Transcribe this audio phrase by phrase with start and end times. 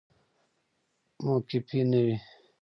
[1.23, 2.15] مقفي نه وي